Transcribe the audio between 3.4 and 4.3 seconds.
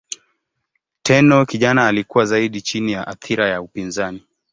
ya upinzani.